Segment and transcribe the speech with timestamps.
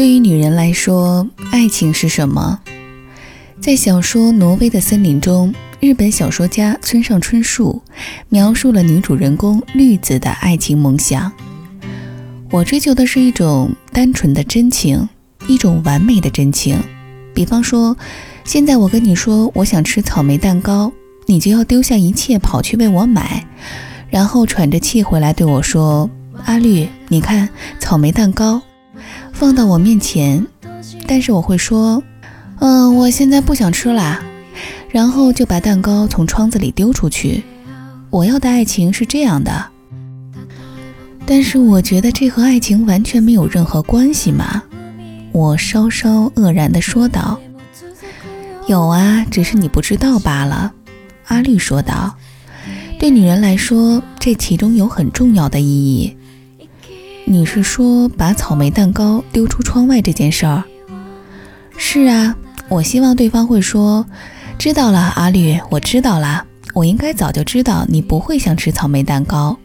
[0.00, 2.58] 对于女人来说，爱情是什么？
[3.60, 7.82] 在小说《挪威的森林》中，日本小说家村上春树
[8.30, 11.30] 描述了女主人公绿子的爱情梦想。
[12.50, 15.06] 我追求的是一种单纯的真情，
[15.46, 16.78] 一种完美的真情。
[17.34, 17.94] 比方说，
[18.42, 20.90] 现在我跟你说我想吃草莓蛋糕，
[21.26, 23.46] 你就要丢下一切跑去为我买，
[24.08, 26.08] 然后喘着气回来对我说
[26.46, 28.62] ：“阿绿，你看草莓蛋糕。”
[29.40, 30.46] 放到我面前，
[31.06, 32.02] 但是我会说，
[32.58, 34.20] 嗯，我现在不想吃啦，
[34.90, 37.42] 然后就把蛋糕从窗子里丢出去。
[38.10, 39.64] 我要的爱情是这样的，
[41.24, 44.62] 但是我觉得这和爱情完全没有任何关系嘛。
[45.32, 47.40] 我稍稍愕然地说道
[48.68, 50.70] ：“有啊，只是你不知道罢了。”
[51.28, 52.14] 阿绿说道
[53.00, 56.14] ：“对女人来说，这其中有很重要的意义。”
[57.30, 60.64] 你是说把草莓蛋糕丢出窗外这件事儿？
[61.76, 62.34] 是啊，
[62.68, 64.04] 我希望对方会说
[64.58, 66.44] ：“知道了，阿绿，我知道了。
[66.74, 69.56] 我应该早就知道你不会想吃草莓蛋糕。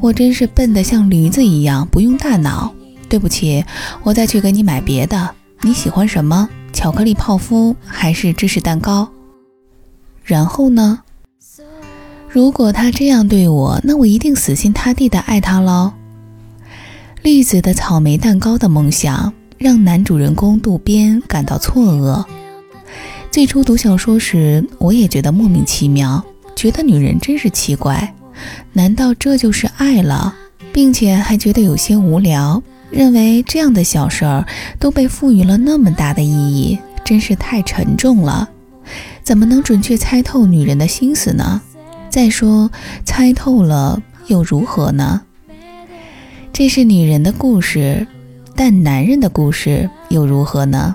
[0.00, 2.72] 我真是笨得像驴子一样，不用大脑。
[3.10, 3.62] 对不起，
[4.02, 5.34] 我再去给你买别的。
[5.60, 6.48] 你喜欢什么？
[6.72, 9.06] 巧克力泡芙还是芝士蛋糕？
[10.24, 11.00] 然后呢？
[12.26, 15.92] 如果他这样对我，那我一定死心塌地的爱他喽。
[17.22, 22.24] 栗子的草莓蛋糕的梦想让男主人公渡边感到错愕。
[23.30, 26.22] 最初读小说时，我也觉得莫名其妙，
[26.56, 28.12] 觉得女人真是奇怪，
[28.72, 30.34] 难道这就是爱了？
[30.72, 34.44] 并且还觉得有些无聊，认为这样的小事儿
[34.80, 38.48] 都被赋予了那么大的意义，真是太沉重了。
[39.22, 41.62] 怎么能准确猜透女人的心思呢？
[42.10, 42.68] 再说，
[43.04, 45.22] 猜透了又如何呢？
[46.52, 48.06] 这是女人的故事，
[48.54, 50.94] 但男人的故事又如何呢？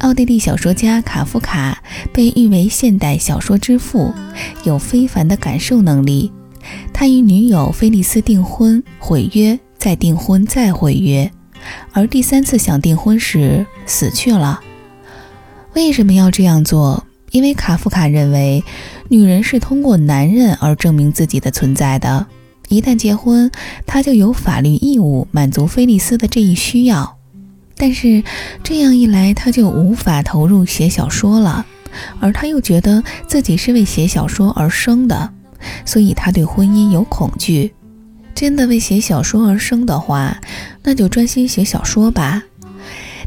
[0.00, 4.12] 奥地利小说家卡夫卡被誉为现代小说之父，
[4.64, 6.30] 有非凡的感受能力。
[6.92, 11.30] 他与女友菲利斯订婚、毁约，再订婚、再毁约，
[11.92, 14.60] 而第三次想订婚时死去了。
[15.72, 17.02] 为什么要这样做？
[17.30, 18.62] 因为卡夫卡认为，
[19.08, 22.26] 女人是通过男人而证明自己的存在的。
[22.72, 23.50] 一旦结婚，
[23.86, 27.18] 他就有法律义务满足菲利斯的这一需要。
[27.76, 28.24] 但是
[28.62, 31.66] 这样一来，他就无法投入写小说了，
[32.18, 35.30] 而他又觉得自己是为写小说而生的，
[35.84, 37.74] 所以他对婚姻有恐惧。
[38.34, 40.40] 真的为写小说而生的话，
[40.82, 42.42] 那就专心写小说吧。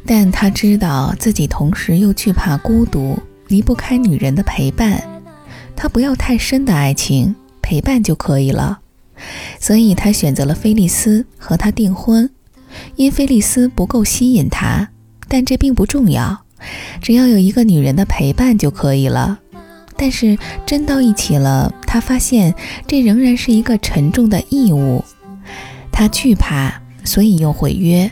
[0.08, 5.02] 但他知道自己同时又惧怕孤独，离不开女人的陪伴。
[5.76, 8.80] 他不要太深的爱情，陪伴就可以了。
[9.60, 12.30] 所以他选择了菲利斯和他订婚，
[12.96, 14.90] 因菲利斯不够吸引他，
[15.28, 16.44] 但这并不重要，
[17.02, 19.40] 只要有一个女人的陪伴就可以了。
[19.98, 22.54] 但是真到一起了，他发现
[22.86, 25.04] 这仍然是一个沉重的义务，
[25.92, 28.12] 他惧怕，所以又毁约。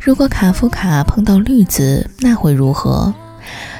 [0.00, 3.14] 如果卡夫卡碰到绿子，那会如何？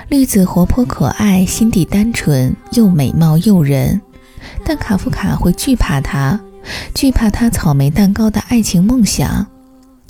[0.08, 4.00] 绿子活泼可爱，心地单纯，又美貌诱人。
[4.64, 6.38] 但卡夫卡会惧怕他，
[6.94, 9.46] 惧怕他草莓蛋糕的爱情梦想。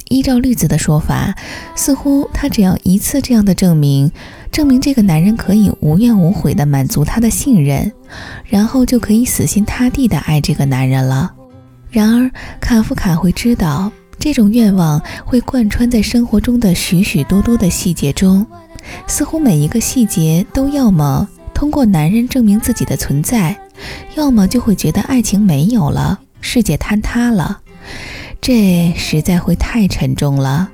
[0.09, 1.35] 依照绿子的说法，
[1.75, 4.13] 似乎他只要一次这样的证明，
[4.51, 7.91] 证明这个男人可以无怨无悔地满足他的信任，
[8.45, 11.33] 然后就可以死心塌地地爱这个男人了。
[11.91, 18.47] 然而，卡夫卡会知道，这种愿望会贯穿在生活中的许许多多的细节中，
[19.07, 23.57] 似乎每一个细节都要么通过男人证明自己的存在。
[24.15, 27.61] 要么就会觉得爱情没有了，世界坍塌了，
[28.41, 30.69] 这实在会太沉重了。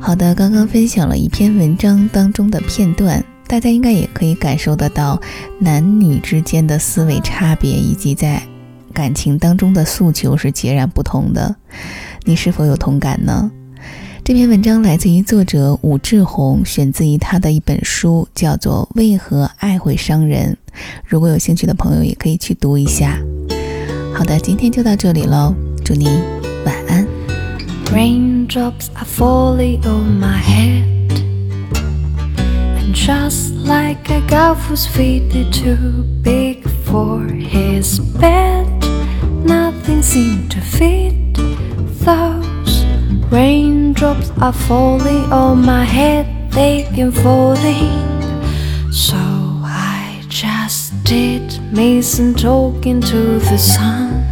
[0.00, 5.20] 好的，刚刚分享了一篇文章当中的片段，大家应该也可以感受得到
[5.58, 8.42] 男女之间的思维差别，以及在
[8.94, 11.54] 感情当中的诉求是截然不同的。
[12.24, 13.50] 你是否有同感呢？
[14.28, 20.58] 这篇文章来自于作者武志红，选自于他的一本书，叫做《为何爱会伤人》。
[21.06, 23.18] 如果有兴趣的朋友，也可以去读一下。
[24.14, 26.10] 好的，今天就到这里喽，祝你
[26.66, 27.06] 晚安。
[27.86, 30.84] Raindrops are falling on my head,
[46.58, 48.02] they've been falling.
[48.92, 54.24] So I just did Mason talking to the sun.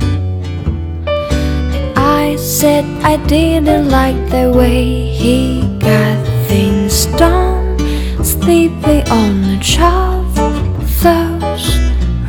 [1.97, 4.85] I said I didn't like the way
[5.23, 6.19] he got
[6.49, 7.79] things done.
[8.25, 10.35] Sleepy on the shelf,
[11.03, 11.67] those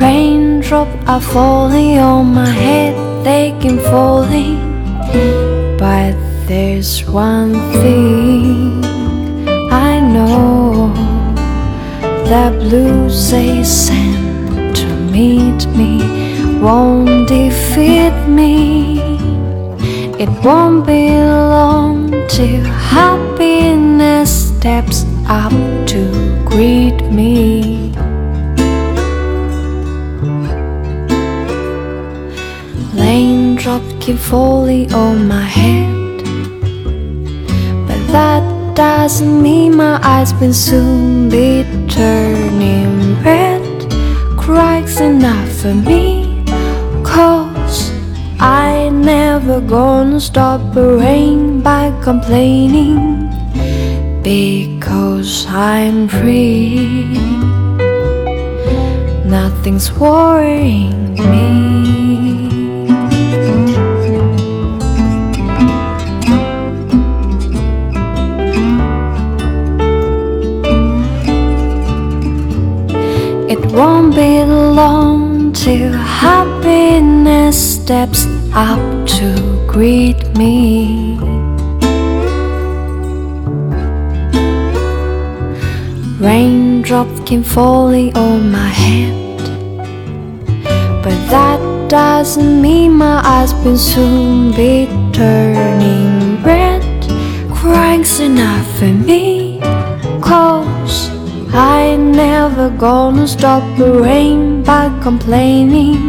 [0.00, 2.94] raindrops are falling on my head,
[3.24, 4.58] they keep falling.
[5.78, 7.52] But there's one
[7.82, 8.82] thing
[9.70, 10.92] I know
[12.24, 16.18] that blues say sent to meet me
[16.60, 18.98] won't defeat me.
[20.18, 25.52] It won't be long till happiness steps up
[25.92, 26.00] to
[26.44, 27.92] greet me.
[32.94, 35.77] Raindrops keep falling on my head,
[38.78, 43.60] doesn't mean my eyes will soon be turning red.
[44.38, 46.44] Cries enough for me,
[47.02, 47.90] cause
[48.38, 53.26] I never gonna stop the rain by complaining
[54.22, 57.18] because I'm free.
[59.26, 61.77] Nothing's worrying me.
[73.78, 79.28] Won't be long till happiness steps up to
[79.68, 81.16] greet me.
[86.18, 89.38] Raindrops keep falling on my head,
[91.04, 96.27] but that doesn't mean my eyes will soon be turning
[103.38, 106.02] stop the rain by complaining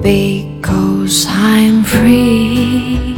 [0.00, 3.16] because I'm free.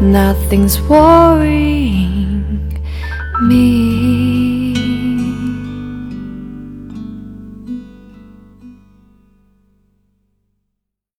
[0.00, 2.56] Nothing's worrying
[3.42, 3.97] me.